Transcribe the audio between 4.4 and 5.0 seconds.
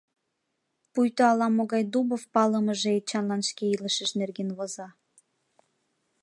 воза.